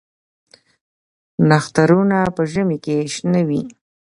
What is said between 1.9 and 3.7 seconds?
ونه په ژمي کې شنه وي؟